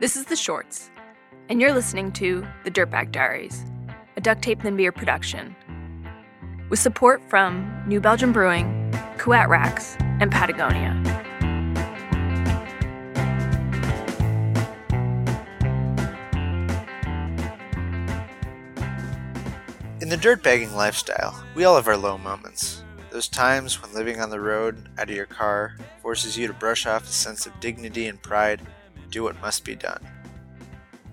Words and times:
This 0.00 0.16
is 0.16 0.24
The 0.24 0.34
Shorts, 0.34 0.90
and 1.48 1.60
you're 1.60 1.72
listening 1.72 2.10
to 2.14 2.44
The 2.64 2.70
Dirtbag 2.70 3.12
Diaries, 3.12 3.64
a 4.16 4.20
Duct 4.20 4.42
Tape 4.42 4.60
Then 4.60 4.76
Beer 4.76 4.90
production, 4.90 5.54
with 6.68 6.80
support 6.80 7.22
from 7.30 7.84
New 7.86 8.00
Belgium 8.00 8.32
Brewing, 8.32 8.90
Kuat 9.18 9.46
Racks, 9.46 9.96
and 10.00 10.32
Patagonia. 10.32 10.90
In 20.00 20.08
the 20.08 20.16
dirtbagging 20.16 20.74
lifestyle, 20.74 21.40
we 21.54 21.62
all 21.62 21.76
have 21.76 21.86
our 21.86 21.96
low 21.96 22.18
moments. 22.18 22.82
Those 23.10 23.28
times 23.28 23.80
when 23.80 23.94
living 23.94 24.20
on 24.20 24.30
the 24.30 24.40
road, 24.40 24.88
out 24.98 25.08
of 25.08 25.14
your 25.14 25.26
car, 25.26 25.76
forces 26.02 26.36
you 26.36 26.48
to 26.48 26.52
brush 26.52 26.84
off 26.84 27.04
a 27.04 27.12
sense 27.12 27.46
of 27.46 27.60
dignity 27.60 28.08
and 28.08 28.20
pride 28.20 28.58
and 28.58 28.68
do 29.14 29.22
what 29.22 29.40
must 29.40 29.64
be 29.64 29.76
done. 29.76 30.04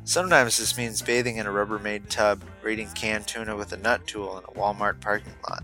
Sometimes 0.04 0.58
this 0.58 0.76
means 0.76 1.02
bathing 1.02 1.38
in 1.38 1.46
a 1.46 1.52
Rubbermaid 1.52 2.10
tub 2.10 2.42
or 2.64 2.76
canned 2.96 3.28
tuna 3.28 3.56
with 3.56 3.72
a 3.72 3.78
nut 3.78 4.08
tool 4.08 4.40
in 4.40 4.44
a 4.44 4.60
Walmart 4.60 5.00
parking 5.00 5.36
lot. 5.48 5.64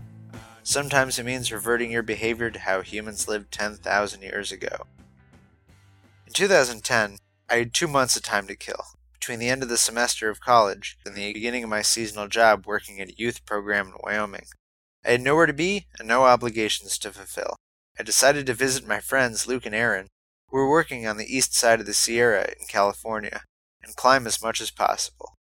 Sometimes 0.62 1.18
it 1.18 1.26
means 1.26 1.50
reverting 1.50 1.90
your 1.90 2.04
behavior 2.04 2.50
to 2.50 2.58
how 2.60 2.80
humans 2.80 3.26
lived 3.26 3.50
10,000 3.50 4.22
years 4.22 4.52
ago. 4.52 4.86
In 6.26 6.32
2010, 6.32 7.18
I 7.50 7.56
had 7.56 7.74
two 7.74 7.88
months 7.88 8.14
of 8.16 8.22
time 8.22 8.46
to 8.46 8.54
kill 8.54 8.84
between 9.12 9.40
the 9.40 9.48
end 9.48 9.62
of 9.62 9.68
the 9.68 9.76
semester 9.76 10.30
of 10.30 10.40
college 10.40 10.96
and 11.04 11.14
the 11.14 11.32
beginning 11.32 11.64
of 11.64 11.70
my 11.70 11.82
seasonal 11.82 12.28
job 12.28 12.66
working 12.66 13.00
at 13.00 13.08
a 13.08 13.18
youth 13.18 13.44
program 13.44 13.88
in 13.88 13.94
Wyoming. 14.04 14.46
I 15.04 15.12
had 15.12 15.22
nowhere 15.22 15.46
to 15.46 15.52
be 15.52 15.86
and 15.98 16.06
no 16.06 16.24
obligations 16.24 16.98
to 16.98 17.12
fulfill. 17.12 17.56
I 17.98 18.04
decided 18.04 18.46
to 18.46 18.54
visit 18.54 18.86
my 18.86 19.00
friends 19.00 19.48
Luke 19.48 19.66
and 19.66 19.74
Aaron, 19.74 20.08
were 20.50 20.68
working 20.68 21.06
on 21.06 21.16
the 21.16 21.36
east 21.36 21.54
side 21.54 21.80
of 21.80 21.86
the 21.86 21.94
Sierra 21.94 22.48
in 22.60 22.66
California, 22.66 23.42
and 23.82 23.96
climb 23.96 24.26
as 24.26 24.42
much 24.42 24.60
as 24.60 24.70
possible. 24.70 25.34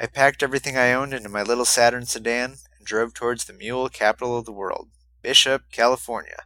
I 0.00 0.06
packed 0.06 0.42
everything 0.42 0.76
I 0.76 0.92
owned 0.92 1.14
into 1.14 1.28
my 1.28 1.42
little 1.42 1.64
Saturn 1.64 2.06
sedan 2.06 2.56
and 2.76 2.86
drove 2.86 3.14
towards 3.14 3.44
the 3.44 3.52
mule 3.52 3.88
capital 3.88 4.36
of 4.36 4.44
the 4.44 4.52
world, 4.52 4.88
Bishop, 5.22 5.70
California. 5.70 6.44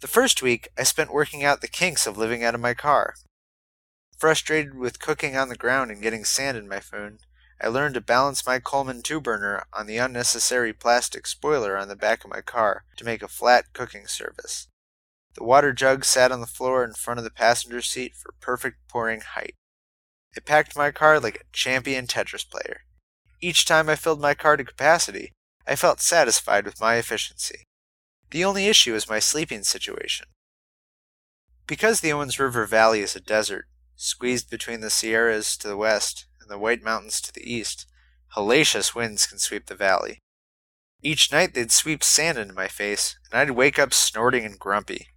The 0.00 0.08
first 0.08 0.42
week 0.42 0.68
I 0.78 0.82
spent 0.84 1.12
working 1.12 1.44
out 1.44 1.60
the 1.60 1.68
kinks 1.68 2.06
of 2.06 2.16
living 2.16 2.44
out 2.44 2.54
of 2.54 2.60
my 2.60 2.74
car, 2.74 3.14
Frustrated 4.16 4.74
with 4.74 4.98
cooking 4.98 5.36
on 5.36 5.50
the 5.50 5.56
ground 5.56 5.90
and 5.90 6.00
getting 6.00 6.24
sand 6.24 6.56
in 6.56 6.68
my 6.68 6.80
food, 6.80 7.18
I 7.60 7.68
learned 7.68 7.94
to 7.94 8.00
balance 8.00 8.46
my 8.46 8.58
Coleman 8.58 9.02
two 9.02 9.20
burner 9.20 9.64
on 9.74 9.86
the 9.86 9.98
unnecessary 9.98 10.72
plastic 10.72 11.26
spoiler 11.26 11.76
on 11.76 11.88
the 11.88 11.96
back 11.96 12.24
of 12.24 12.30
my 12.30 12.40
car 12.40 12.84
to 12.96 13.04
make 13.04 13.22
a 13.22 13.28
flat 13.28 13.74
cooking 13.74 14.06
surface. 14.06 14.68
The 15.36 15.44
water 15.44 15.72
jug 15.72 16.04
sat 16.04 16.32
on 16.32 16.40
the 16.40 16.46
floor 16.46 16.82
in 16.82 16.94
front 16.94 17.18
of 17.18 17.24
the 17.24 17.30
passenger 17.30 17.82
seat 17.82 18.14
for 18.16 18.34
perfect 18.40 18.78
pouring 18.88 19.20
height. 19.20 19.54
I 20.36 20.40
packed 20.40 20.76
my 20.76 20.90
car 20.90 21.20
like 21.20 21.36
a 21.36 21.52
champion 21.52 22.06
Tetris 22.06 22.48
player. 22.48 22.80
Each 23.40 23.64
time 23.66 23.88
I 23.88 23.96
filled 23.96 24.20
my 24.20 24.34
car 24.34 24.56
to 24.56 24.64
capacity, 24.64 25.32
I 25.66 25.76
felt 25.76 26.00
satisfied 26.00 26.64
with 26.64 26.80
my 26.80 26.96
efficiency. 26.96 27.64
The 28.30 28.44
only 28.44 28.66
issue 28.66 28.94
is 28.94 29.08
my 29.08 29.18
sleeping 29.18 29.62
situation. 29.62 30.26
Because 31.66 32.00
the 32.00 32.12
Owens 32.12 32.38
River 32.38 32.64
Valley 32.66 33.00
is 33.00 33.14
a 33.14 33.20
desert, 33.20 33.66
Squeezed 33.98 34.50
between 34.50 34.82
the 34.82 34.90
Sierras 34.90 35.56
to 35.56 35.68
the 35.68 35.76
west 35.76 36.26
and 36.40 36.50
the 36.50 36.58
White 36.58 36.82
Mountains 36.82 37.18
to 37.22 37.32
the 37.32 37.50
east, 37.50 37.86
hellacious 38.36 38.94
winds 38.94 39.26
can 39.26 39.38
sweep 39.38 39.66
the 39.66 39.74
valley. 39.74 40.18
Each 41.02 41.32
night 41.32 41.54
they'd 41.54 41.72
sweep 41.72 42.04
sand 42.04 42.36
into 42.36 42.52
my 42.52 42.68
face, 42.68 43.18
and 43.30 43.40
I'd 43.40 43.52
wake 43.52 43.78
up 43.78 43.94
snorting 43.94 44.44
and 44.44 44.58
grumpy. 44.58 45.08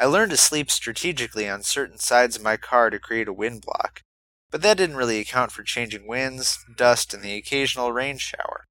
I 0.00 0.04
learned 0.04 0.30
to 0.30 0.36
sleep 0.36 0.70
strategically 0.70 1.48
on 1.48 1.62
certain 1.62 1.98
sides 1.98 2.36
of 2.36 2.42
my 2.42 2.56
car 2.56 2.88
to 2.88 3.00
create 3.00 3.26
a 3.26 3.32
wind 3.32 3.62
block, 3.62 4.02
but 4.50 4.62
that 4.62 4.76
didn't 4.76 4.96
really 4.96 5.18
account 5.18 5.50
for 5.50 5.64
changing 5.64 6.06
winds, 6.06 6.64
dust, 6.76 7.12
and 7.12 7.22
the 7.22 7.36
occasional 7.36 7.92
rain 7.92 8.18
shower. 8.18 8.66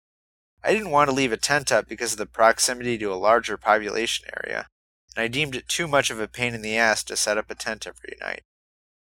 I 0.63 0.73
didn't 0.73 0.91
want 0.91 1.09
to 1.09 1.15
leave 1.15 1.33
a 1.33 1.37
tent 1.37 1.71
up 1.71 1.87
because 1.87 2.13
of 2.13 2.17
the 2.17 2.25
proximity 2.25 2.97
to 2.99 3.11
a 3.11 3.15
larger 3.15 3.57
population 3.57 4.27
area, 4.41 4.67
and 5.15 5.23
I 5.23 5.27
deemed 5.27 5.55
it 5.55 5.67
too 5.67 5.87
much 5.87 6.09
of 6.09 6.19
a 6.19 6.29
pain 6.29 6.53
in 6.53 6.61
the 6.61 6.77
ass 6.77 7.03
to 7.05 7.17
set 7.17 7.37
up 7.37 7.51
a 7.51 7.55
tent 7.55 7.85
every 7.85 8.15
night. 8.21 8.43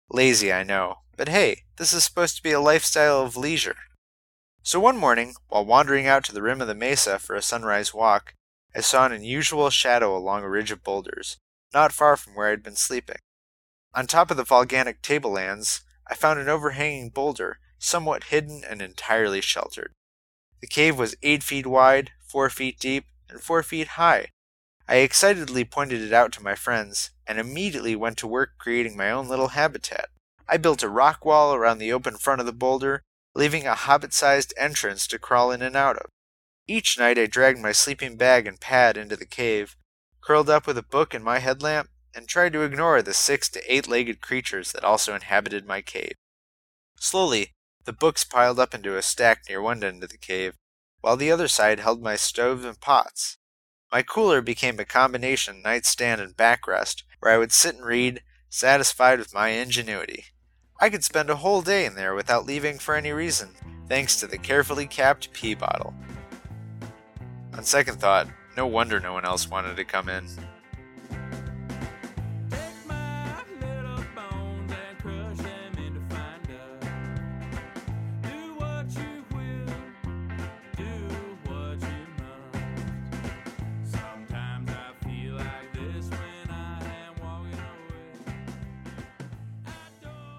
Lazy, 0.09 0.53
I 0.53 0.63
know, 0.63 0.97
but 1.17 1.29
hey, 1.29 1.63
this 1.77 1.93
is 1.93 2.03
supposed 2.03 2.37
to 2.37 2.43
be 2.43 2.51
a 2.51 2.59
lifestyle 2.59 3.21
of 3.21 3.35
leisure. 3.35 3.77
So 4.61 4.79
one 4.79 4.97
morning, 4.97 5.33
while 5.49 5.65
wandering 5.65 6.07
out 6.07 6.23
to 6.25 6.33
the 6.33 6.43
rim 6.43 6.61
of 6.61 6.67
the 6.67 6.75
mesa 6.75 7.17
for 7.17 7.35
a 7.35 7.41
sunrise 7.41 7.93
walk, 7.93 8.35
I 8.75 8.81
saw 8.81 9.05
an 9.05 9.11
unusual 9.11 9.69
shadow 9.69 10.15
along 10.15 10.43
a 10.43 10.49
ridge 10.49 10.71
of 10.71 10.83
boulders, 10.83 11.37
not 11.73 11.91
far 11.91 12.17
from 12.17 12.35
where 12.35 12.49
I'd 12.49 12.63
been 12.63 12.75
sleeping. 12.75 13.17
On 13.93 14.07
top 14.07 14.31
of 14.31 14.37
the 14.37 14.43
volcanic 14.43 15.01
tablelands, 15.01 15.81
I 16.07 16.15
found 16.15 16.39
an 16.39 16.49
overhanging 16.49 17.09
boulder, 17.09 17.59
somewhat 17.79 18.25
hidden 18.25 18.63
and 18.67 18.81
entirely 18.81 19.41
sheltered. 19.41 19.93
The 20.61 20.67
cave 20.67 20.97
was 20.97 21.15
eight 21.21 21.43
feet 21.43 21.67
wide, 21.67 22.11
four 22.25 22.49
feet 22.49 22.79
deep, 22.79 23.05
and 23.29 23.41
four 23.41 23.63
feet 23.63 23.89
high, 23.89 24.27
I 24.87 24.97
excitedly 24.97 25.63
pointed 25.63 26.01
it 26.01 26.11
out 26.11 26.33
to 26.33 26.43
my 26.43 26.55
friends, 26.55 27.11
and 27.25 27.39
immediately 27.39 27.95
went 27.95 28.17
to 28.17 28.27
work 28.27 28.57
creating 28.57 28.97
my 28.97 29.11
own 29.11 29.29
little 29.29 29.49
habitat. 29.49 30.09
I 30.47 30.57
built 30.57 30.83
a 30.83 30.89
rock 30.89 31.23
wall 31.23 31.53
around 31.53 31.77
the 31.77 31.93
open 31.93 32.17
front 32.17 32.41
of 32.41 32.45
the 32.45 32.53
boulder, 32.53 33.01
leaving 33.33 33.65
a 33.65 33.75
hobbit 33.75 34.13
sized 34.13 34.53
entrance 34.57 35.07
to 35.07 35.19
crawl 35.19 35.51
in 35.51 35.61
and 35.61 35.75
out 35.75 35.97
of. 35.97 36.07
Each 36.67 36.99
night 36.99 37.17
I 37.17 37.27
dragged 37.27 37.59
my 37.59 37.71
sleeping 37.71 38.17
bag 38.17 38.45
and 38.45 38.59
pad 38.59 38.97
into 38.97 39.15
the 39.15 39.25
cave, 39.25 39.77
curled 40.23 40.49
up 40.49 40.65
with 40.65 40.77
a 40.77 40.83
book 40.83 41.13
and 41.13 41.23
my 41.23 41.39
headlamp, 41.39 41.89
and 42.15 42.27
tried 42.27 42.53
to 42.53 42.61
ignore 42.61 43.01
the 43.01 43.13
six 43.13 43.49
to 43.49 43.73
eight 43.73 43.87
legged 43.87 44.21
creatures 44.21 44.71
that 44.71 44.83
also 44.83 45.15
inhabited 45.15 45.65
my 45.65 45.81
cave. 45.81 46.13
Slowly, 46.97 47.53
the 47.85 47.93
books 47.93 48.23
piled 48.23 48.59
up 48.59 48.73
into 48.73 48.95
a 48.95 49.01
stack 49.01 49.41
near 49.49 49.61
one 49.61 49.83
end 49.83 50.03
of 50.03 50.09
the 50.09 50.17
cave, 50.17 50.53
while 51.01 51.17
the 51.17 51.31
other 51.31 51.47
side 51.47 51.79
held 51.79 52.01
my 52.01 52.15
stove 52.15 52.63
and 52.63 52.79
pots. 52.79 53.37
My 53.91 54.01
cooler 54.01 54.41
became 54.41 54.79
a 54.79 54.85
combination 54.85 55.61
nightstand 55.61 56.21
and 56.21 56.35
backrest, 56.35 57.03
where 57.19 57.33
I 57.33 57.37
would 57.37 57.51
sit 57.51 57.75
and 57.75 57.85
read, 57.85 58.21
satisfied 58.49 59.19
with 59.19 59.33
my 59.33 59.49
ingenuity. 59.49 60.25
I 60.79 60.89
could 60.89 61.03
spend 61.03 61.29
a 61.29 61.37
whole 61.37 61.61
day 61.61 61.85
in 61.85 61.95
there 61.95 62.15
without 62.15 62.45
leaving 62.45 62.79
for 62.79 62.95
any 62.95 63.11
reason, 63.11 63.49
thanks 63.89 64.19
to 64.19 64.27
the 64.27 64.37
carefully 64.37 64.87
capped 64.87 65.33
pee 65.33 65.55
bottle. 65.55 65.93
On 67.53 67.63
second 67.63 67.99
thought, 67.99 68.27
no 68.55 68.67
wonder 68.67 68.99
no 68.99 69.13
one 69.13 69.25
else 69.25 69.49
wanted 69.49 69.75
to 69.75 69.85
come 69.85 70.09
in. 70.09 70.27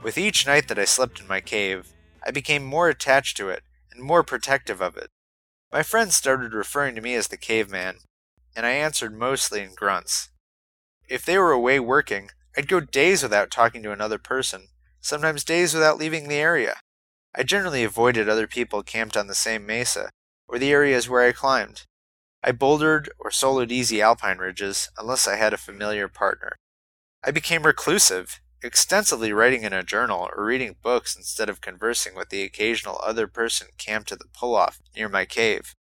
With 0.03 0.19
each 0.19 0.47
night 0.47 0.69
that 0.69 0.79
I 0.79 0.85
slept 0.85 1.19
in 1.19 1.27
my 1.27 1.41
cave, 1.41 1.89
I 2.25 2.31
became 2.31 2.63
more 2.63 2.91
attached 2.91 3.39
to 3.39 3.49
it 3.49 3.63
and 3.91 4.03
more 4.03 4.23
protective 4.23 4.83
of 4.83 4.99
it. 4.99 5.09
My 5.75 5.83
friends 5.83 6.15
started 6.15 6.55
referring 6.55 6.95
to 6.95 7.01
me 7.01 7.17
as 7.17 7.27
the 7.27 7.37
caveman, 7.37 7.97
and 8.55 8.65
I 8.65 8.71
answered 8.71 9.13
mostly 9.13 9.61
in 9.61 9.75
grunts. 9.75 10.29
If 11.09 11.27
they 11.27 11.37
were 11.37 11.51
away 11.51 11.81
working, 11.81 12.31
I'd 12.57 12.69
go 12.69 12.79
days 12.79 13.25
without 13.25 13.51
talking 13.51 13.83
to 13.83 13.91
another 13.91 14.19
person, 14.19 14.69
sometimes 15.01 15.43
days 15.43 15.75
without 15.75 15.99
leaving 15.99 16.29
the 16.29 16.37
area. 16.37 16.77
I 17.35 17.43
generally 17.43 17.83
avoided 17.83 18.29
other 18.29 18.47
people 18.47 18.85
camped 18.85 19.17
on 19.17 19.27
the 19.27 19.35
same 19.35 19.67
mesa, 19.67 20.11
or 20.47 20.61
the 20.61 20.71
areas 20.71 21.09
where 21.09 21.27
I 21.27 21.33
climbed. 21.33 21.83
I 22.41 22.53
bouldered 22.53 23.11
or 23.19 23.31
soloed 23.31 23.73
easy 23.73 24.01
alpine 24.01 24.39
ridges 24.39 24.91
unless 24.97 25.27
I 25.27 25.35
had 25.35 25.53
a 25.53 25.57
familiar 25.57 26.07
partner. 26.07 26.53
I 27.25 27.33
became 27.33 27.65
reclusive 27.65 28.41
extensively 28.65 29.33
writing 29.33 29.63
in 29.63 29.75
a 29.75 29.83
journal 29.83 30.29
or 30.35 30.45
reading 30.45 30.75
books 30.83 31.15
instead 31.15 31.49
of 31.49 31.61
conversing 31.61 32.17
with 32.17 32.31
the 32.31 32.43
occasional 32.43 32.99
other 33.05 33.27
person 33.27 33.69
camped 33.77 34.11
at 34.11 34.19
the 34.19 34.29
pull 34.33 34.57
off 34.57 34.81
near 34.97 35.09
my 35.09 35.25
cave. 35.25 35.75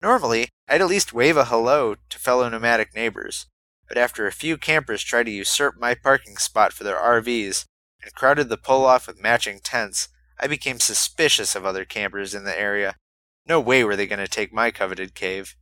Normally, 0.00 0.48
I'd 0.68 0.80
at 0.80 0.86
least 0.86 1.12
wave 1.12 1.36
a 1.36 1.46
hello 1.46 1.96
to 2.08 2.18
fellow 2.18 2.48
nomadic 2.48 2.94
neighbors, 2.94 3.46
but 3.88 3.98
after 3.98 4.26
a 4.26 4.32
few 4.32 4.56
campers 4.56 5.02
tried 5.02 5.24
to 5.24 5.32
usurp 5.32 5.74
my 5.78 5.94
parking 5.94 6.36
spot 6.36 6.72
for 6.72 6.84
their 6.84 6.96
RVs 6.96 7.64
and 8.02 8.14
crowded 8.14 8.48
the 8.48 8.56
pull 8.56 8.84
off 8.84 9.06
with 9.06 9.20
matching 9.20 9.58
tents, 9.62 10.08
I 10.38 10.46
became 10.46 10.78
suspicious 10.78 11.56
of 11.56 11.64
other 11.64 11.84
campers 11.84 12.34
in 12.34 12.44
the 12.44 12.58
area. 12.58 12.94
No 13.48 13.60
way 13.60 13.82
were 13.84 13.96
they 13.96 14.06
going 14.06 14.18
to 14.20 14.28
take 14.28 14.52
my 14.52 14.70
coveted 14.70 15.14
cave. 15.14 15.56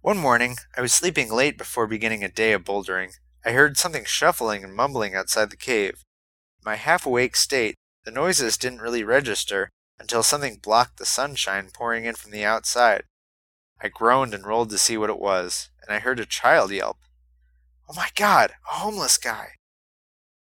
One 0.00 0.18
morning, 0.18 0.56
I 0.76 0.80
was 0.80 0.92
sleeping 0.92 1.30
late 1.30 1.56
before 1.56 1.86
beginning 1.86 2.24
a 2.24 2.28
day 2.28 2.52
of 2.52 2.64
bouldering, 2.64 3.12
I 3.44 3.52
heard 3.52 3.76
something 3.76 4.04
shuffling 4.04 4.64
and 4.64 4.74
mumbling 4.74 5.14
outside 5.14 5.50
the 5.50 5.56
cave. 5.56 6.04
In 6.58 6.64
my 6.64 6.76
half 6.76 7.04
awake 7.04 7.36
state, 7.36 7.74
the 8.04 8.10
noises 8.10 8.56
didn't 8.56 8.80
really 8.80 9.04
register 9.04 9.70
until 9.98 10.22
something 10.22 10.58
blocked 10.62 10.98
the 10.98 11.06
sunshine 11.06 11.70
pouring 11.72 12.04
in 12.04 12.14
from 12.14 12.30
the 12.30 12.44
outside. 12.44 13.04
I 13.80 13.88
groaned 13.88 14.32
and 14.32 14.46
rolled 14.46 14.70
to 14.70 14.78
see 14.78 14.96
what 14.96 15.10
it 15.10 15.18
was, 15.18 15.68
and 15.82 15.94
I 15.94 16.00
heard 16.00 16.20
a 16.20 16.26
child 16.26 16.70
yelp. 16.70 16.98
Oh 17.88 17.94
my 17.94 18.08
god, 18.14 18.52
a 18.70 18.76
homeless 18.76 19.18
guy! 19.18 19.52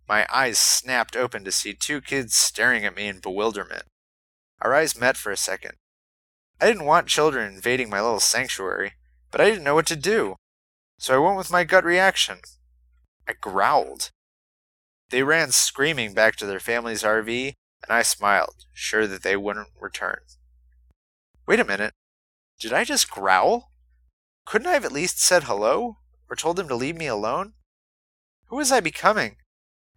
My 0.07 0.25
eyes 0.31 0.57
snapped 0.57 1.15
open 1.15 1.44
to 1.44 1.51
see 1.51 1.74
two 1.74 2.00
kids 2.00 2.36
staring 2.36 2.86
at 2.86 2.95
me 2.95 3.07
in 3.07 3.19
bewilderment. 3.19 3.83
Our 4.62 4.74
eyes 4.74 4.97
met 4.97 5.18
for 5.18 5.31
a 5.31 5.38
second. 5.38 5.74
I 6.62 6.68
didn't 6.68 6.86
want 6.86 7.07
children 7.07 7.53
invading 7.53 7.89
my 7.89 8.00
little 8.01 8.21
sanctuary, 8.21 8.94
but 9.31 9.42
I 9.42 9.45
didn't 9.45 9.63
know 9.63 9.75
what 9.75 9.88
to 9.88 9.95
do. 9.95 10.36
So 10.97 11.13
I 11.13 11.18
went 11.18 11.38
with 11.38 11.51
my 11.51 11.65
gut 11.65 11.83
reaction. 11.83 12.39
I 13.27 13.33
growled. 13.33 14.12
They 15.10 15.24
ran 15.24 15.51
screaming 15.51 16.13
back 16.13 16.36
to 16.38 16.45
their 16.45 16.60
family's 16.60 17.04
RV, 17.04 17.54
and 17.83 17.92
I 17.92 18.01
smiled, 18.01 18.66
sure 18.74 19.07
that 19.07 19.24
they 19.24 19.36
wouldn't 19.36 19.69
return. 19.80 20.19
Wait 21.48 21.60
a 21.60 21.66
minute. 21.66 21.94
Did 22.60 22.74
I 22.74 22.83
just 22.83 23.10
growl? 23.10 23.72
Couldn't 24.45 24.68
I 24.68 24.74
have 24.74 24.86
at 24.86 24.92
least 24.92 25.19
said 25.19 25.44
hello? 25.44 25.98
Or 26.30 26.36
told 26.36 26.56
them 26.56 26.68
to 26.68 26.75
leave 26.75 26.95
me 26.95 27.07
alone? 27.07 27.54
Who 28.48 28.56
was 28.56 28.72
I 28.72 28.80
becoming? 28.80 29.38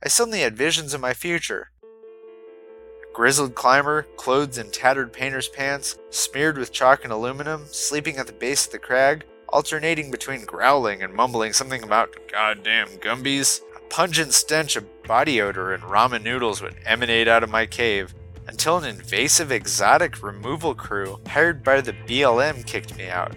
I 0.02 0.08
suddenly 0.08 0.40
had 0.40 0.56
visions 0.56 0.94
of 0.94 1.00
my 1.00 1.14
future. 1.14 1.70
A 1.82 3.14
grizzled 3.14 3.54
climber, 3.54 4.06
clothed 4.16 4.58
in 4.58 4.70
tattered 4.70 5.12
painter's 5.12 5.48
pants, 5.48 5.98
smeared 6.10 6.58
with 6.58 6.72
chalk 6.72 7.04
and 7.04 7.12
aluminum, 7.12 7.66
sleeping 7.66 8.16
at 8.16 8.26
the 8.26 8.32
base 8.32 8.66
of 8.66 8.72
the 8.72 8.78
crag, 8.78 9.24
alternating 9.48 10.10
between 10.10 10.44
growling 10.44 11.02
and 11.02 11.14
mumbling 11.14 11.52
something 11.52 11.82
about 11.82 12.14
goddamn 12.30 12.88
Gumbies. 12.98 13.60
A 13.76 13.80
pungent 13.88 14.32
stench 14.34 14.76
of 14.76 15.02
body 15.02 15.40
odor 15.40 15.72
and 15.72 15.82
ramen 15.82 16.22
noodles 16.22 16.60
would 16.60 16.76
emanate 16.84 17.28
out 17.28 17.42
of 17.42 17.50
my 17.50 17.66
cave, 17.66 18.14
until 18.46 18.78
an 18.78 18.84
invasive 18.84 19.52
exotic 19.52 20.22
removal 20.22 20.74
crew 20.74 21.20
hired 21.26 21.62
by 21.62 21.80
the 21.80 21.92
BLM 21.92 22.66
kicked 22.66 22.96
me 22.96 23.08
out. 23.08 23.34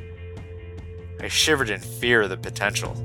I 1.19 1.27
shivered 1.27 1.69
in 1.69 1.79
fear 1.79 2.21
of 2.21 2.29
the 2.29 2.37
potential. 2.37 2.95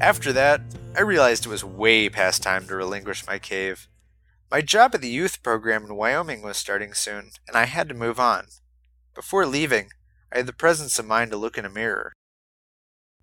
After 0.00 0.32
that, 0.32 0.62
I 0.96 1.02
realized 1.02 1.46
it 1.46 1.50
was 1.50 1.64
way 1.64 2.08
past 2.08 2.42
time 2.42 2.66
to 2.66 2.74
relinquish 2.74 3.26
my 3.26 3.38
cave. 3.38 3.88
My 4.50 4.60
job 4.60 4.94
at 4.94 5.00
the 5.00 5.08
youth 5.08 5.42
program 5.42 5.84
in 5.84 5.94
Wyoming 5.94 6.42
was 6.42 6.56
starting 6.56 6.94
soon, 6.94 7.30
and 7.46 7.56
I 7.56 7.66
had 7.66 7.88
to 7.88 7.94
move 7.94 8.18
on. 8.18 8.46
Before 9.14 9.46
leaving, 9.46 9.90
I 10.32 10.38
had 10.38 10.46
the 10.46 10.52
presence 10.52 10.98
of 10.98 11.06
mind 11.06 11.30
to 11.30 11.36
look 11.36 11.56
in 11.56 11.64
a 11.64 11.70
mirror. 11.70 12.12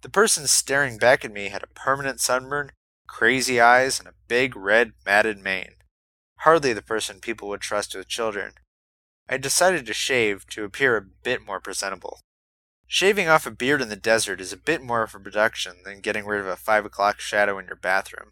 The 0.01 0.09
person 0.09 0.47
staring 0.47 0.97
back 0.97 1.25
at 1.25 1.33
me 1.33 1.49
had 1.49 1.61
a 1.61 1.67
permanent 1.67 2.21
sunburn, 2.21 2.71
crazy 3.05 3.59
eyes, 3.59 3.99
and 3.99 4.07
a 4.07 4.13
big 4.27 4.55
red 4.55 4.93
matted 5.05 5.37
mane. 5.37 5.75
Hardly 6.39 6.71
the 6.71 6.81
person 6.81 7.19
people 7.19 7.49
would 7.49 7.61
trust 7.61 7.93
with 7.93 8.07
children. 8.07 8.53
I 9.27 9.37
decided 9.37 9.85
to 9.87 9.93
shave 9.93 10.47
to 10.51 10.63
appear 10.63 10.95
a 10.95 11.01
bit 11.01 11.45
more 11.45 11.59
presentable. 11.59 12.21
Shaving 12.89 13.27
off 13.27 13.45
a 13.45 13.51
beard 13.51 13.81
in 13.81 13.89
the 13.89 13.97
desert 13.97 14.39
is 14.39 14.53
a 14.53 14.57
bit 14.57 14.81
more 14.81 15.03
of 15.03 15.13
a 15.13 15.19
production 15.19 15.83
than 15.83 15.99
getting 15.99 16.25
rid 16.25 16.39
of 16.39 16.47
a 16.47 16.55
five 16.55 16.85
o'clock 16.85 17.19
shadow 17.19 17.59
in 17.59 17.65
your 17.65 17.75
bathroom. 17.75 18.31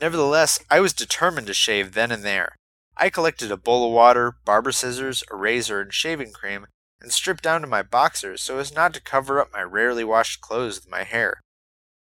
Nevertheless, 0.00 0.58
I 0.70 0.80
was 0.80 0.94
determined 0.94 1.46
to 1.48 1.54
shave 1.54 1.92
then 1.92 2.10
and 2.10 2.24
there. 2.24 2.56
I 2.96 3.10
collected 3.10 3.52
a 3.52 3.56
bowl 3.58 3.86
of 3.86 3.92
water, 3.92 4.36
barber 4.46 4.72
scissors, 4.72 5.22
a 5.30 5.36
razor, 5.36 5.82
and 5.82 5.92
shaving 5.92 6.32
cream, 6.32 6.66
and 7.02 7.12
stripped 7.12 7.42
down 7.42 7.60
to 7.60 7.66
my 7.66 7.82
boxers 7.82 8.42
so 8.42 8.58
as 8.58 8.74
not 8.74 8.94
to 8.94 9.00
cover 9.00 9.38
up 9.38 9.52
my 9.52 9.62
rarely 9.62 10.04
washed 10.04 10.40
clothes 10.40 10.76
with 10.80 10.90
my 10.90 11.02
hair. 11.02 11.42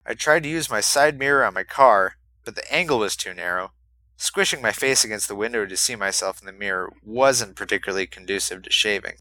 I 0.05 0.15
tried 0.15 0.43
to 0.43 0.49
use 0.51 0.69
my 0.69 0.81
side 0.81 1.19
mirror 1.19 1.45
on 1.45 1.55
my 1.55 1.65
car, 1.65 2.17
but 2.45 2.55
the 2.55 2.71
angle 2.73 2.99
was 2.99 3.17
too 3.17 3.33
narrow. 3.33 3.73
Squishing 4.19 4.61
my 4.61 4.73
face 4.73 5.05
against 5.05 5.27
the 5.27 5.35
window 5.35 5.65
to 5.65 5.77
see 5.77 5.97
myself 5.97 6.41
in 6.41 6.47
the 6.47 6.53
mirror 6.53 6.93
wasn't 7.03 7.57
particularly 7.57 8.07
conducive 8.07 8.63
to 8.63 8.71
shaving. 8.71 9.15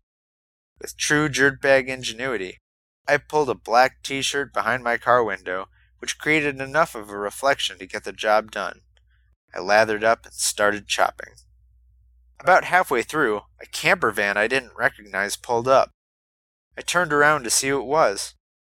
With 0.82 0.98
true 0.98 1.30
dirtbag 1.30 1.86
ingenuity, 1.90 2.58
I 3.08 3.18
pulled 3.18 3.52
a 3.52 3.56
black 3.56 4.02
t 4.02 4.24
shirt 4.24 4.52
behind 4.52 4.84
my 4.84 4.98
car 4.98 5.24
window, 5.24 5.68
which 6.00 6.18
created 6.18 6.60
enough 6.60 6.96
of 6.96 7.08
a 7.12 7.18
reflection 7.18 7.78
to 7.78 7.86
get 7.86 8.04
the 8.04 8.12
job 8.12 8.50
done. 8.50 8.82
I 9.54 9.60
lathered 9.60 10.04
up 10.04 10.26
and 10.26 10.34
started 10.34 10.88
chopping. 10.88 11.34
About 12.40 12.64
halfway 12.64 13.04
through, 13.04 13.42
a 13.62 13.68
camper 13.68 14.10
van 14.10 14.38
I 14.38 14.48
didn't 14.48 14.76
recognize 14.76 15.36
pulled 15.36 15.68
up. 15.68 15.92
I 16.76 16.82
turned 16.82 17.14
around 17.14 17.44
to 17.44 17.52
see 17.52 17.70
who 17.70 17.80
it 17.80 17.86
was. 17.86 18.34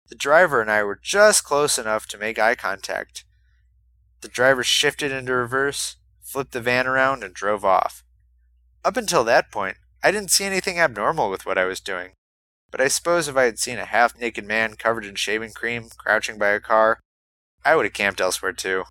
The 0.08 0.16
driver 0.16 0.62
and 0.62 0.70
I 0.70 0.84
were 0.84 1.00
just 1.02 1.44
close 1.44 1.80
enough 1.80 2.06
to 2.10 2.20
make 2.20 2.38
eye 2.38 2.54
contact. 2.54 3.26
The 4.22 4.28
driver 4.28 4.64
shifted 4.64 5.12
into 5.12 5.34
reverse, 5.34 5.96
flipped 6.22 6.52
the 6.52 6.62
van 6.62 6.86
around, 6.86 7.24
and 7.24 7.34
drove 7.34 7.66
off. 7.66 8.04
Up 8.84 8.96
until 8.96 9.24
that 9.24 9.52
point, 9.52 9.78
I 10.06 10.12
didn't 10.12 10.30
see 10.30 10.44
anything 10.44 10.80
abnormal 10.80 11.32
with 11.32 11.48
what 11.48 11.58
I 11.58 11.66
was 11.66 11.80
doing. 11.80 12.12
But 12.70 12.80
I 12.80 12.90
suppose 12.90 13.28
if 13.28 13.36
I 13.36 13.46
had 13.46 13.58
seen 13.58 13.80
a 13.80 13.86
half 13.86 14.16
naked 14.16 14.46
man 14.46 14.76
covered 14.76 15.04
in 15.04 15.16
shaving 15.16 15.54
cream 15.54 15.90
crouching 15.98 16.38
by 16.38 16.50
a 16.50 16.60
car, 16.60 17.00
I 17.66 17.76
would 17.76 17.86
have 17.86 17.94
camped 17.94 18.22
elsewhere 18.22 18.54
too. 18.54 18.84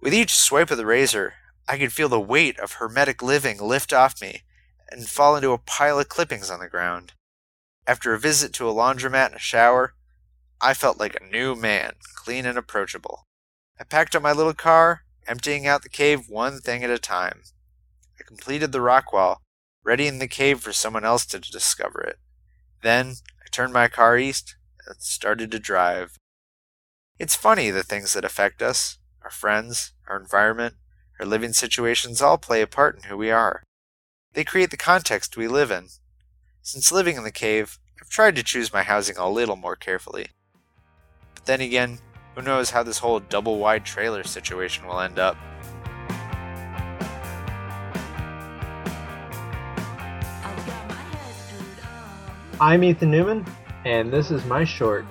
With 0.00 0.14
each 0.14 0.34
swipe 0.34 0.70
of 0.70 0.78
the 0.78 0.86
razor, 0.86 1.34
I 1.68 1.76
could 1.76 1.92
feel 1.92 2.08
the 2.08 2.18
weight 2.18 2.58
of 2.58 2.72
hermetic 2.72 3.22
living 3.22 3.58
lift 3.60 3.92
off 3.92 4.22
me 4.22 4.40
and 4.90 5.06
fall 5.06 5.36
into 5.36 5.52
a 5.52 5.58
pile 5.58 5.98
of 5.98 6.08
clippings 6.08 6.50
on 6.50 6.60
the 6.60 6.68
ground. 6.70 7.12
After 7.86 8.14
a 8.14 8.18
visit 8.18 8.54
to 8.54 8.70
a 8.70 8.72
laundromat 8.72 9.26
and 9.26 9.34
a 9.34 9.38
shower, 9.38 9.92
I 10.62 10.72
felt 10.72 10.98
like 10.98 11.14
a 11.14 11.30
new 11.30 11.54
man, 11.54 11.96
clean 12.14 12.46
and 12.46 12.56
approachable. 12.56 13.26
I 13.78 13.84
packed 13.84 14.16
up 14.16 14.22
my 14.22 14.32
little 14.32 14.54
car, 14.54 15.02
emptying 15.26 15.66
out 15.66 15.82
the 15.82 15.90
cave 15.90 16.30
one 16.30 16.58
thing 16.60 16.82
at 16.84 16.90
a 16.90 16.98
time. 16.98 17.42
I 18.18 18.22
completed 18.26 18.72
the 18.72 18.80
rock 18.80 19.12
wall, 19.12 19.42
readying 19.88 20.18
the 20.18 20.28
cave 20.28 20.60
for 20.60 20.70
someone 20.70 21.02
else 21.02 21.24
to 21.24 21.40
discover 21.40 22.02
it. 22.02 22.18
Then 22.82 23.14
I 23.42 23.48
turned 23.50 23.72
my 23.72 23.88
car 23.88 24.18
east 24.18 24.54
and 24.86 24.96
started 25.00 25.50
to 25.50 25.58
drive. 25.58 26.18
It's 27.18 27.34
funny 27.34 27.70
the 27.70 27.82
things 27.82 28.12
that 28.12 28.24
affect 28.24 28.60
us 28.60 28.98
our 29.24 29.30
friends, 29.30 29.94
our 30.06 30.20
environment, 30.20 30.74
our 31.18 31.24
living 31.24 31.54
situations 31.54 32.20
all 32.20 32.36
play 32.36 32.60
a 32.60 32.66
part 32.66 32.96
in 32.96 33.04
who 33.04 33.16
we 33.16 33.30
are. 33.30 33.62
They 34.34 34.44
create 34.44 34.70
the 34.70 34.76
context 34.76 35.38
we 35.38 35.48
live 35.48 35.70
in. 35.70 35.88
Since 36.60 36.92
living 36.92 37.16
in 37.16 37.24
the 37.24 37.32
cave, 37.32 37.78
I've 38.00 38.10
tried 38.10 38.36
to 38.36 38.42
choose 38.42 38.72
my 38.72 38.82
housing 38.82 39.16
a 39.16 39.28
little 39.28 39.56
more 39.56 39.74
carefully. 39.74 40.28
But 41.34 41.46
then 41.46 41.62
again, 41.62 41.98
who 42.34 42.42
knows 42.42 42.70
how 42.70 42.82
this 42.82 42.98
whole 42.98 43.20
double 43.20 43.58
wide 43.58 43.86
trailer 43.86 44.22
situation 44.22 44.86
will 44.86 45.00
end 45.00 45.18
up. 45.18 45.38
I'm 52.60 52.82
Ethan 52.82 53.12
Newman, 53.12 53.46
and 53.84 54.12
this 54.12 54.32
is 54.32 54.44
my 54.46 54.64
short. 54.64 55.04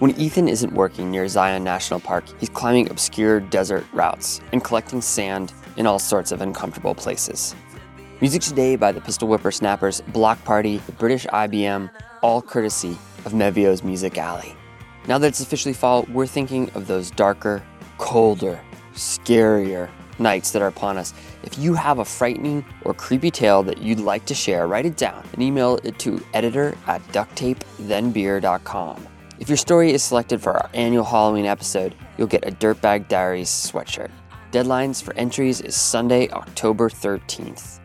When 0.00 0.10
Ethan 0.18 0.48
isn't 0.48 0.72
working 0.72 1.12
near 1.12 1.28
Zion 1.28 1.62
National 1.62 2.00
Park, 2.00 2.24
he's 2.40 2.48
climbing 2.48 2.90
obscure 2.90 3.38
desert 3.38 3.86
routes 3.92 4.40
and 4.52 4.64
collecting 4.64 5.00
sand 5.00 5.52
in 5.76 5.86
all 5.86 6.00
sorts 6.00 6.32
of 6.32 6.40
uncomfortable 6.40 6.96
places. 6.96 7.54
Music 8.20 8.42
today 8.42 8.74
by 8.74 8.90
the 8.90 9.00
Pistol 9.00 9.28
Whipper 9.28 9.52
Snappers, 9.52 10.00
Bloc 10.08 10.42
Party, 10.42 10.78
the 10.78 10.92
British 10.92 11.24
IBM, 11.26 11.88
all 12.20 12.42
courtesy 12.42 12.98
of 13.24 13.32
Mevio's 13.32 13.82
Music 13.82 14.18
Alley. 14.18 14.54
Now 15.06 15.18
that 15.18 15.28
it's 15.28 15.40
officially 15.40 15.74
fall, 15.74 16.06
we're 16.10 16.26
thinking 16.26 16.70
of 16.70 16.86
those 16.86 17.10
darker, 17.10 17.62
colder, 17.98 18.60
scarier 18.94 19.90
nights 20.18 20.52
that 20.52 20.62
are 20.62 20.68
upon 20.68 20.96
us. 20.96 21.12
If 21.42 21.58
you 21.58 21.74
have 21.74 21.98
a 21.98 22.04
frightening 22.04 22.64
or 22.82 22.94
creepy 22.94 23.30
tale 23.30 23.62
that 23.64 23.78
you'd 23.78 24.00
like 24.00 24.24
to 24.26 24.34
share, 24.34 24.66
write 24.66 24.86
it 24.86 24.96
down 24.96 25.24
and 25.32 25.42
email 25.42 25.78
it 25.84 25.98
to 26.00 26.24
editor 26.32 26.76
at 26.86 27.02
ducttapethenbeer.com. 27.08 29.08
If 29.40 29.48
your 29.48 29.56
story 29.56 29.92
is 29.92 30.02
selected 30.02 30.40
for 30.40 30.52
our 30.52 30.70
annual 30.74 31.04
Halloween 31.04 31.44
episode, 31.44 31.94
you'll 32.16 32.28
get 32.28 32.46
a 32.46 32.52
Dirtbag 32.52 33.08
Diaries 33.08 33.50
sweatshirt. 33.50 34.10
Deadlines 34.52 35.02
for 35.02 35.12
entries 35.14 35.60
is 35.60 35.74
Sunday, 35.74 36.30
October 36.30 36.88
13th. 36.88 37.80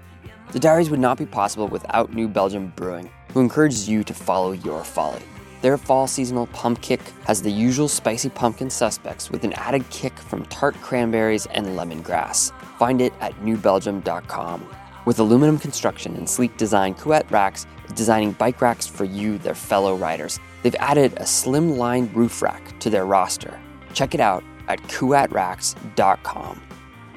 The 0.52 0.60
diaries 0.60 0.92
would 0.92 1.00
not 1.00 1.18
be 1.18 1.26
possible 1.26 1.68
without 1.68 2.14
New 2.14 2.28
Belgium 2.28 2.72
Brewing, 2.76 3.10
who 3.34 3.40
encourages 3.40 3.88
you 3.88 4.04
to 4.04 4.14
follow 4.14 4.52
your 4.52 4.84
folly. 4.84 5.22
Their 5.62 5.78
fall 5.78 6.08
seasonal 6.08 6.48
Pumpkick 6.48 7.02
has 7.26 7.42
the 7.42 7.52
usual 7.52 7.88
spicy 7.88 8.30
pumpkin 8.30 8.70
suspects 8.70 9.30
with 9.30 9.44
an 9.44 9.54
added 9.54 9.90
kick 9.90 10.18
from 10.18 10.46
tart 10.46 10.76
cranberries 10.82 11.46
and 11.48 11.66
lemongrass. 11.68 12.54
Find 12.78 13.02
it 13.02 13.14
at 13.20 13.34
newbelgium.com. 13.42 14.68
With 15.06 15.20
aluminum 15.20 15.58
construction 15.58 16.16
and 16.16 16.30
sleek 16.30 16.56
design, 16.56 16.94
Kuat 16.94 17.30
Racks 17.32 17.66
is 17.86 17.94
designing 17.94 18.34
bike 18.34 18.62
racks 18.62 18.88
for 18.88 19.06
you, 19.06 19.38
their 19.38 19.56
fellow 19.56 19.96
riders. 19.96 20.40
They've 20.64 20.76
added 20.76 21.14
a 21.18 21.26
slim 21.26 21.78
line 21.78 22.10
roof 22.14 22.42
rack 22.42 22.80
to 22.80 22.90
their 22.90 23.06
roster. 23.06 23.60
Check 23.94 24.14
it 24.14 24.22
out 24.22 24.44
at 24.68 24.82
kuatracks.com. 24.84 26.62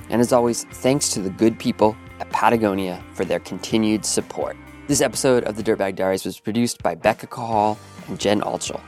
And 0.09 0.21
as 0.21 0.33
always, 0.33 0.65
thanks 0.65 1.11
to 1.11 1.21
the 1.21 1.31
good 1.31 1.59
people 1.59 1.97
at 2.19 2.31
Patagonia 2.31 3.03
for 3.15 3.25
their 3.25 3.41
continued 3.41 4.05
support. 4.05 4.57
This 4.89 5.01
episode 5.01 5.45
of 5.45 5.55
the 5.57 5.63
Dirtbag 5.63 5.95
Diaries 5.95 6.25
was 6.25 6.41
produced 6.41 6.83
by 6.83 6.97
Becca 6.97 7.29
Cahall 7.29 7.79
and 8.09 8.19
Jen 8.19 8.41
Altschul. 8.41 8.81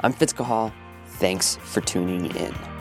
I'm 0.00 0.12
Fitz 0.12 0.32
Cahall. 0.32 0.72
Thanks 1.06 1.56
for 1.56 1.80
tuning 1.80 2.26
in. 2.36 2.71